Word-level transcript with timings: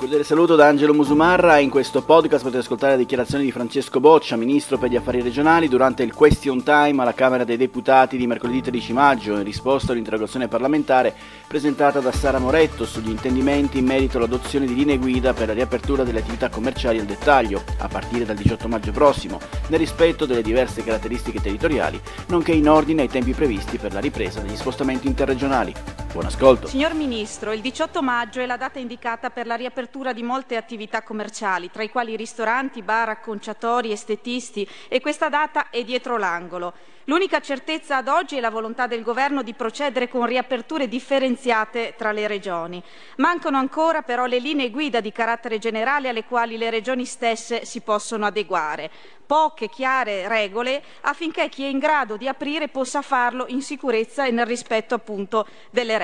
Cordiale 0.00 0.24
saluto 0.24 0.56
da 0.56 0.66
Angelo 0.66 0.94
Musumarra. 0.94 1.58
In 1.58 1.68
questo 1.68 2.00
podcast 2.00 2.42
potete 2.42 2.62
ascoltare 2.62 2.92
le 2.92 3.00
dichiarazioni 3.00 3.44
di 3.44 3.52
Francesco 3.52 4.00
Boccia, 4.00 4.34
ministro 4.34 4.78
per 4.78 4.88
gli 4.88 4.96
affari 4.96 5.20
regionali, 5.20 5.68
durante 5.68 6.02
il 6.02 6.14
question 6.14 6.62
time 6.62 7.02
alla 7.02 7.12
Camera 7.12 7.44
dei 7.44 7.58
Deputati 7.58 8.16
di 8.16 8.26
mercoledì 8.26 8.62
13 8.62 8.94
maggio, 8.94 9.36
in 9.36 9.42
risposta 9.42 9.92
all'interrogazione 9.92 10.48
parlamentare 10.48 11.14
presentata 11.46 12.00
da 12.00 12.12
Sara 12.12 12.38
Moretto 12.38 12.86
sugli 12.86 13.10
intendimenti 13.10 13.76
in 13.76 13.84
merito 13.84 14.16
all'adozione 14.16 14.64
di 14.64 14.74
linee 14.74 14.96
guida 14.96 15.34
per 15.34 15.48
la 15.48 15.52
riapertura 15.52 16.02
delle 16.02 16.20
attività 16.20 16.48
commerciali 16.48 16.98
al 16.98 17.04
dettaglio, 17.04 17.62
a 17.80 17.88
partire 17.88 18.24
dal 18.24 18.36
18 18.36 18.68
maggio 18.68 18.92
prossimo, 18.92 19.38
nel 19.66 19.80
rispetto 19.80 20.24
delle 20.24 20.40
diverse 20.40 20.82
caratteristiche 20.82 21.42
territoriali, 21.42 22.00
nonché 22.28 22.52
in 22.52 22.70
ordine 22.70 23.02
ai 23.02 23.08
tempi 23.08 23.32
previsti 23.32 23.76
per 23.76 23.92
la 23.92 24.00
ripresa 24.00 24.40
degli 24.40 24.56
spostamenti 24.56 25.06
interregionali. 25.06 25.74
Buon 26.12 26.26
ascolto. 26.26 26.66
Signor 26.66 26.94
Ministro, 26.94 27.52
il 27.52 27.60
18 27.60 28.02
maggio 28.02 28.40
è 28.40 28.46
la 28.46 28.56
data 28.56 28.80
indicata 28.80 29.30
per 29.30 29.46
la 29.46 29.54
riapertura 29.54 30.12
di 30.12 30.24
molte 30.24 30.56
attività 30.56 31.02
commerciali, 31.02 31.70
tra 31.70 31.84
i 31.84 31.88
quali 31.88 32.16
ristoranti, 32.16 32.82
bar, 32.82 33.10
acconciatori, 33.10 33.92
estetisti 33.92 34.68
e 34.88 35.00
questa 35.00 35.28
data 35.28 35.70
è 35.70 35.84
dietro 35.84 36.18
l'angolo. 36.18 36.74
L'unica 37.04 37.40
certezza 37.40 37.96
ad 37.96 38.08
oggi 38.08 38.36
è 38.36 38.40
la 38.40 38.50
volontà 38.50 38.86
del 38.86 39.02
Governo 39.02 39.42
di 39.42 39.54
procedere 39.54 40.08
con 40.08 40.26
riaperture 40.26 40.86
differenziate 40.86 41.94
tra 41.96 42.12
le 42.12 42.26
regioni. 42.26 42.82
Mancano 43.16 43.56
ancora 43.56 44.02
però 44.02 44.26
le 44.26 44.38
linee 44.38 44.70
guida 44.70 45.00
di 45.00 45.10
carattere 45.10 45.58
generale 45.58 46.08
alle 46.08 46.24
quali 46.24 46.56
le 46.56 46.70
regioni 46.70 47.04
stesse 47.04 47.64
si 47.64 47.80
possono 47.80 48.26
adeguare. 48.26 48.90
Poche 49.26 49.68
chiare 49.68 50.26
regole 50.26 50.82
affinché 51.02 51.48
chi 51.48 51.64
è 51.64 51.68
in 51.68 51.78
grado 51.78 52.16
di 52.16 52.26
aprire 52.26 52.68
possa 52.68 53.00
farlo 53.00 53.46
in 53.48 53.62
sicurezza 53.62 54.26
e 54.26 54.32
nel 54.32 54.46
rispetto 54.46 54.94
appunto 54.94 55.46
delle 55.70 55.92
regole. 55.92 55.99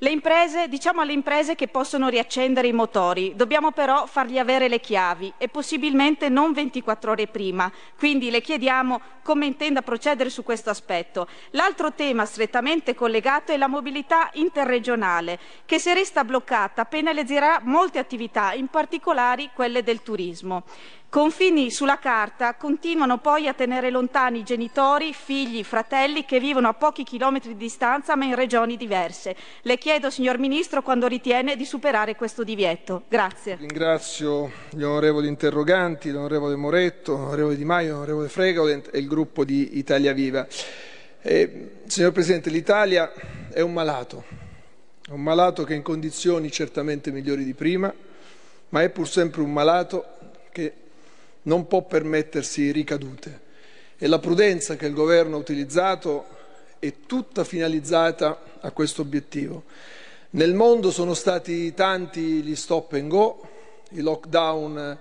Le 0.00 0.10
imprese, 0.10 0.68
diciamo 0.68 1.00
alle 1.00 1.12
imprese 1.12 1.56
che 1.56 1.66
possono 1.66 2.08
riaccendere 2.08 2.68
i 2.68 2.72
motori, 2.72 3.32
dobbiamo 3.34 3.72
però 3.72 4.06
fargli 4.06 4.38
avere 4.38 4.68
le 4.68 4.78
chiavi 4.78 5.32
e 5.38 5.48
possibilmente 5.48 6.28
non 6.28 6.52
24 6.52 7.10
ore 7.10 7.26
prima. 7.26 7.68
Quindi 7.98 8.30
le 8.30 8.40
chiediamo 8.40 9.00
come 9.24 9.46
intenda 9.46 9.82
procedere 9.82 10.30
su 10.30 10.44
questo 10.44 10.70
aspetto. 10.70 11.26
L'altro 11.50 11.94
tema 11.94 12.26
strettamente 12.26 12.94
collegato 12.94 13.50
è 13.50 13.56
la 13.56 13.66
mobilità 13.66 14.30
interregionale, 14.34 15.36
che 15.66 15.80
se 15.80 15.94
resta 15.94 16.22
bloccata 16.22 16.84
penalizzerà 16.84 17.60
molte 17.64 17.98
attività, 17.98 18.52
in 18.52 18.68
particolare 18.68 19.50
quelle 19.52 19.82
del 19.82 20.02
turismo. 20.02 20.62
Confini 21.10 21.70
sulla 21.70 21.98
carta 21.98 22.54
continuano 22.56 23.16
poi 23.16 23.48
a 23.48 23.54
tenere 23.54 23.88
lontani 23.88 24.42
genitori, 24.42 25.14
figli, 25.14 25.64
fratelli 25.64 26.26
che 26.26 26.38
vivono 26.38 26.68
a 26.68 26.74
pochi 26.74 27.02
chilometri 27.02 27.52
di 27.52 27.56
distanza 27.56 28.14
ma 28.14 28.26
in 28.26 28.34
regioni 28.34 28.76
diverse. 28.76 29.34
Le 29.62 29.78
chiedo, 29.78 30.10
signor 30.10 30.36
Ministro, 30.36 30.82
quando 30.82 31.06
ritiene 31.06 31.56
di 31.56 31.64
superare 31.64 32.14
questo 32.14 32.44
divieto. 32.44 33.04
Grazie. 33.08 33.56
Ringrazio 33.56 34.52
gli 34.68 34.82
onorevoli 34.82 35.28
interroganti, 35.28 36.10
l'onorevole 36.10 36.56
Moretto, 36.56 37.16
l'onorevole 37.16 37.56
Di 37.56 37.64
Maio, 37.64 37.94
l'onorevole 37.94 38.28
Fregaudent 38.28 38.90
e 38.92 38.98
il 38.98 39.06
gruppo 39.06 39.46
di 39.46 39.78
Italia 39.78 40.12
Viva. 40.12 40.46
Eh, 41.22 41.70
signor 41.86 42.12
Presidente, 42.12 42.50
l'Italia 42.50 43.10
è 43.50 43.62
un 43.62 43.72
malato, 43.72 44.24
un 45.08 45.22
malato 45.22 45.64
che 45.64 45.72
è 45.72 45.76
in 45.76 45.82
condizioni 45.82 46.50
certamente 46.50 47.10
migliori 47.10 47.44
di 47.44 47.54
prima, 47.54 47.90
ma 48.68 48.82
è 48.82 48.90
pur 48.90 49.08
sempre 49.08 49.40
un 49.40 49.54
malato 49.54 50.04
che 50.52 50.86
non 51.48 51.66
può 51.66 51.82
permettersi 51.82 52.70
ricadute 52.70 53.46
e 53.96 54.06
la 54.06 54.18
prudenza 54.18 54.76
che 54.76 54.86
il 54.86 54.92
Governo 54.92 55.36
ha 55.36 55.40
utilizzato 55.40 56.26
è 56.78 56.92
tutta 57.06 57.42
finalizzata 57.42 58.42
a 58.60 58.70
questo 58.70 59.02
obiettivo. 59.02 59.64
Nel 60.30 60.54
mondo 60.54 60.90
sono 60.90 61.14
stati 61.14 61.72
tanti 61.72 62.42
gli 62.42 62.54
stop 62.54 62.92
and 62.92 63.08
go, 63.08 63.48
i 63.92 64.00
lockdown 64.02 64.98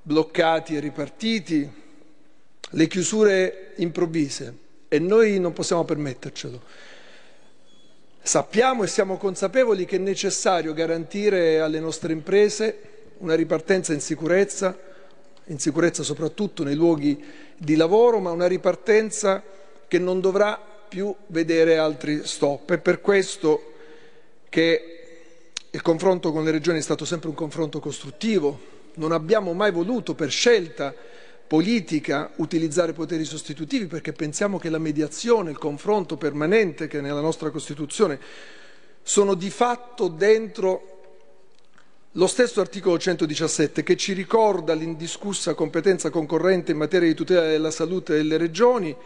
bloccati 0.00 0.76
e 0.76 0.80
ripartiti, 0.80 1.70
le 2.70 2.86
chiusure 2.86 3.72
improvvise 3.76 4.54
e 4.88 4.98
noi 5.00 5.40
non 5.40 5.52
possiamo 5.52 5.84
permettercelo. 5.84 6.62
Sappiamo 8.22 8.84
e 8.84 8.86
siamo 8.86 9.16
consapevoli 9.16 9.84
che 9.84 9.96
è 9.96 9.98
necessario 9.98 10.72
garantire 10.72 11.60
alle 11.60 11.80
nostre 11.80 12.12
imprese 12.12 12.78
una 13.18 13.34
ripartenza 13.34 13.92
in 13.92 14.00
sicurezza, 14.00 14.78
in 15.50 15.58
sicurezza 15.58 16.02
soprattutto 16.02 16.62
nei 16.64 16.74
luoghi 16.74 17.22
di 17.56 17.74
lavoro, 17.74 18.20
ma 18.20 18.30
una 18.30 18.46
ripartenza 18.46 19.42
che 19.86 19.98
non 19.98 20.20
dovrà 20.20 20.58
più 20.88 21.14
vedere 21.26 21.76
altri 21.76 22.22
stop. 22.24 22.72
È 22.72 22.78
per 22.78 23.00
questo 23.00 23.72
che 24.48 24.96
il 25.70 25.82
confronto 25.82 26.32
con 26.32 26.44
le 26.44 26.50
regioni 26.50 26.78
è 26.78 26.82
stato 26.82 27.04
sempre 27.04 27.28
un 27.28 27.34
confronto 27.34 27.80
costruttivo, 27.80 28.68
non 28.94 29.12
abbiamo 29.12 29.52
mai 29.52 29.70
voluto 29.70 30.14
per 30.14 30.30
scelta 30.30 30.94
politica 31.46 32.30
utilizzare 32.36 32.92
poteri 32.92 33.24
sostitutivi 33.24 33.86
perché 33.86 34.12
pensiamo 34.12 34.58
che 34.58 34.68
la 34.68 34.78
mediazione, 34.78 35.50
il 35.50 35.58
confronto 35.58 36.16
permanente 36.16 36.86
che 36.86 37.00
nella 37.00 37.20
nostra 37.20 37.50
Costituzione 37.50 38.20
sono 39.02 39.34
di 39.34 39.50
fatto 39.50 40.06
dentro 40.06 40.89
lo 42.14 42.26
stesso 42.26 42.60
articolo 42.60 42.98
117 42.98 43.84
che 43.84 43.96
ci 43.96 44.14
ricorda 44.14 44.74
l'indiscussa 44.74 45.54
competenza 45.54 46.10
concorrente 46.10 46.72
in 46.72 46.76
materia 46.78 47.06
di 47.06 47.14
tutela 47.14 47.46
della 47.46 47.70
salute 47.70 48.14
delle 48.14 48.36
regioni 48.36 48.96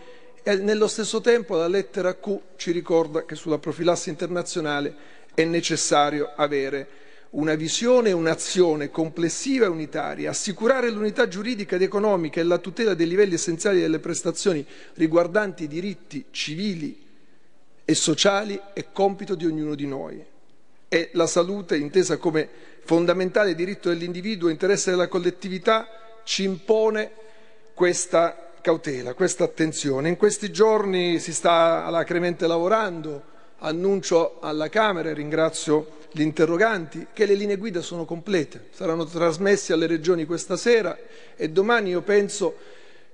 e 0.42 0.56
nello 0.56 0.88
stesso 0.88 1.20
tempo 1.20 1.54
la 1.54 1.68
lettera 1.68 2.14
Q 2.14 2.38
ci 2.56 2.70
ricorda 2.70 3.26
che 3.26 3.34
sulla 3.34 3.58
profilassi 3.58 4.08
internazionale 4.08 4.94
è 5.34 5.44
necessario 5.44 6.32
avere 6.34 6.88
una 7.30 7.56
visione 7.56 8.08
e 8.08 8.12
un'azione 8.12 8.90
complessiva 8.90 9.66
e 9.66 9.68
unitaria, 9.68 10.30
assicurare 10.30 10.88
l'unità 10.88 11.28
giuridica 11.28 11.76
ed 11.76 11.82
economica 11.82 12.40
e 12.40 12.44
la 12.44 12.56
tutela 12.56 12.94
dei 12.94 13.08
livelli 13.08 13.34
essenziali 13.34 13.80
delle 13.80 13.98
prestazioni 13.98 14.64
riguardanti 14.94 15.64
i 15.64 15.68
diritti 15.68 16.24
civili 16.30 17.04
e 17.84 17.94
sociali 17.94 18.58
è 18.72 18.86
compito 18.92 19.34
di 19.34 19.44
ognuno 19.44 19.74
di 19.74 19.86
noi. 19.86 20.32
E 20.94 21.08
la 21.14 21.26
salute, 21.26 21.76
intesa 21.76 22.18
come 22.18 22.48
fondamentale 22.84 23.56
diritto 23.56 23.88
dell'individuo, 23.88 24.48
interesse 24.48 24.90
della 24.90 25.08
collettività, 25.08 25.88
ci 26.22 26.44
impone 26.44 27.10
questa 27.74 28.52
cautela, 28.60 29.12
questa 29.14 29.42
attenzione. 29.42 30.08
In 30.08 30.16
questi 30.16 30.52
giorni 30.52 31.18
si 31.18 31.32
sta 31.34 31.84
alacremente 31.84 32.46
lavorando, 32.46 33.24
annuncio 33.58 34.38
alla 34.38 34.68
Camera 34.68 35.10
e 35.10 35.14
ringrazio 35.14 36.02
gli 36.12 36.20
interroganti 36.20 37.08
che 37.12 37.26
le 37.26 37.34
linee 37.34 37.56
guida 37.56 37.80
sono 37.80 38.04
complete, 38.04 38.68
saranno 38.70 39.04
trasmesse 39.04 39.72
alle 39.72 39.88
regioni 39.88 40.24
questa 40.24 40.56
sera 40.56 40.96
e 41.34 41.50
domani 41.50 41.90
io 41.90 42.02
penso 42.02 42.54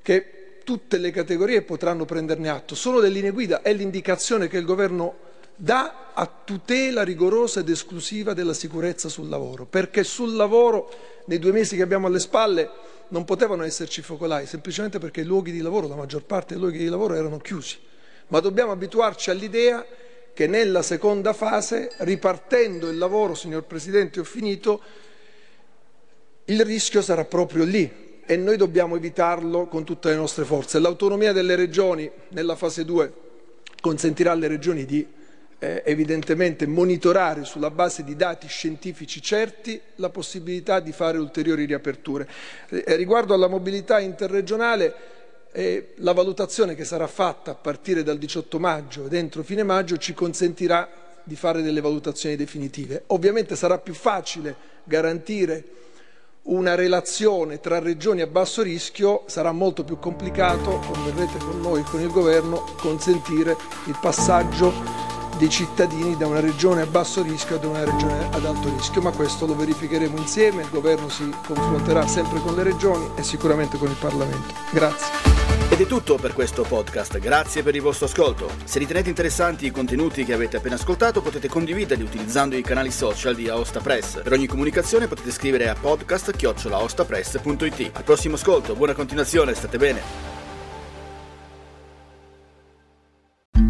che 0.02 0.58
tutte 0.64 0.98
le 0.98 1.10
categorie 1.10 1.62
potranno 1.62 2.04
prenderne 2.04 2.50
atto. 2.50 2.74
Sono 2.74 2.98
le 2.98 3.08
linee 3.08 3.30
guida, 3.30 3.62
è 3.62 3.72
l'indicazione 3.72 4.48
che 4.48 4.58
il 4.58 4.66
Governo 4.66 5.28
dà 5.62 6.12
a 6.14 6.26
tutela 6.26 7.02
rigorosa 7.02 7.60
ed 7.60 7.68
esclusiva 7.68 8.32
della 8.32 8.54
sicurezza 8.54 9.10
sul 9.10 9.28
lavoro, 9.28 9.66
perché 9.66 10.04
sul 10.04 10.34
lavoro 10.34 10.90
nei 11.26 11.38
due 11.38 11.52
mesi 11.52 11.76
che 11.76 11.82
abbiamo 11.82 12.06
alle 12.06 12.18
spalle 12.18 12.70
non 13.08 13.26
potevano 13.26 13.62
esserci 13.64 14.00
focolai, 14.00 14.46
semplicemente 14.46 14.98
perché 14.98 15.20
i 15.20 15.24
luoghi 15.24 15.52
di 15.52 15.60
lavoro, 15.60 15.86
la 15.86 15.96
maggior 15.96 16.24
parte 16.24 16.54
dei 16.54 16.62
luoghi 16.62 16.78
di 16.78 16.88
lavoro 16.88 17.14
erano 17.14 17.38
chiusi. 17.38 17.76
Ma 18.28 18.40
dobbiamo 18.40 18.72
abituarci 18.72 19.28
all'idea 19.28 19.84
che 20.32 20.46
nella 20.46 20.80
seconda 20.80 21.34
fase, 21.34 21.90
ripartendo 21.98 22.88
il 22.88 22.96
lavoro, 22.96 23.34
signor 23.34 23.64
Presidente, 23.64 24.20
ho 24.20 24.24
finito, 24.24 24.80
il 26.46 26.64
rischio 26.64 27.02
sarà 27.02 27.26
proprio 27.26 27.64
lì 27.64 28.22
e 28.24 28.36
noi 28.36 28.56
dobbiamo 28.56 28.96
evitarlo 28.96 29.66
con 29.66 29.84
tutte 29.84 30.08
le 30.08 30.16
nostre 30.16 30.44
forze. 30.44 30.78
L'autonomia 30.78 31.34
delle 31.34 31.54
regioni 31.54 32.10
nella 32.28 32.56
fase 32.56 32.86
2 32.86 33.12
consentirà 33.80 34.32
alle 34.32 34.48
regioni 34.48 34.86
di 34.86 35.18
eh, 35.60 35.82
evidentemente 35.84 36.66
monitorare 36.66 37.44
sulla 37.44 37.70
base 37.70 38.02
di 38.02 38.16
dati 38.16 38.48
scientifici 38.48 39.22
certi 39.22 39.80
la 39.96 40.08
possibilità 40.08 40.80
di 40.80 40.90
fare 40.90 41.18
ulteriori 41.18 41.66
riaperture. 41.66 42.26
Eh, 42.70 42.96
riguardo 42.96 43.34
alla 43.34 43.46
mobilità 43.46 44.00
interregionale, 44.00 45.18
eh, 45.52 45.92
la 45.96 46.12
valutazione 46.12 46.74
che 46.74 46.84
sarà 46.84 47.06
fatta 47.06 47.52
a 47.52 47.54
partire 47.54 48.02
dal 48.02 48.18
18 48.18 48.58
maggio 48.58 49.04
ed 49.04 49.12
entro 49.12 49.42
fine 49.42 49.62
maggio 49.62 49.98
ci 49.98 50.14
consentirà 50.14 50.88
di 51.22 51.36
fare 51.36 51.60
delle 51.60 51.82
valutazioni 51.82 52.36
definitive. 52.36 53.04
Ovviamente 53.08 53.54
sarà 53.54 53.78
più 53.78 53.92
facile 53.92 54.56
garantire 54.84 55.64
una 56.42 56.74
relazione 56.74 57.60
tra 57.60 57.78
regioni 57.78 58.22
a 58.22 58.26
basso 58.26 58.62
rischio, 58.62 59.24
sarà 59.26 59.52
molto 59.52 59.84
più 59.84 59.98
complicato, 59.98 60.80
converrete 60.90 61.36
con 61.38 61.60
noi 61.60 61.80
e 61.80 61.84
con 61.84 62.00
il 62.00 62.10
Governo, 62.10 62.64
consentire 62.78 63.54
il 63.86 63.98
passaggio 64.00 65.09
dei 65.40 65.48
cittadini 65.48 66.16
da 66.18 66.26
una 66.26 66.40
regione 66.40 66.82
a 66.82 66.86
basso 66.86 67.22
rischio 67.22 67.56
ad 67.56 67.64
una 67.64 67.82
regione 67.82 68.28
ad 68.30 68.44
alto 68.44 68.68
rischio, 68.76 69.00
ma 69.00 69.10
questo 69.10 69.46
lo 69.46 69.56
verificheremo 69.56 70.18
insieme, 70.18 70.60
il 70.60 70.68
governo 70.68 71.08
si 71.08 71.34
confronterà 71.46 72.06
sempre 72.06 72.40
con 72.40 72.54
le 72.54 72.62
regioni 72.62 73.08
e 73.16 73.22
sicuramente 73.22 73.78
con 73.78 73.88
il 73.88 73.96
Parlamento. 73.98 74.52
Grazie. 74.70 75.38
Ed 75.70 75.80
è 75.80 75.86
tutto 75.86 76.16
per 76.16 76.34
questo 76.34 76.62
podcast, 76.62 77.18
grazie 77.18 77.62
per 77.62 77.74
il 77.74 77.80
vostro 77.80 78.04
ascolto. 78.04 78.50
Se 78.64 78.78
ritenete 78.78 79.08
interessanti 79.08 79.64
i 79.64 79.70
contenuti 79.70 80.26
che 80.26 80.34
avete 80.34 80.58
appena 80.58 80.74
ascoltato 80.74 81.22
potete 81.22 81.48
condividerli 81.48 82.04
utilizzando 82.04 82.54
i 82.54 82.62
canali 82.62 82.90
social 82.90 83.34
di 83.34 83.48
Aosta 83.48 83.80
Press. 83.80 84.20
Per 84.22 84.32
ogni 84.32 84.46
comunicazione 84.46 85.08
potete 85.08 85.30
scrivere 85.30 85.70
a 85.70 85.74
podcast.aostapress.it. 85.74 87.90
Al 87.94 88.04
prossimo 88.04 88.34
ascolto, 88.34 88.74
buona 88.74 88.92
continuazione, 88.92 89.54
state 89.54 89.78
bene. 89.78 90.29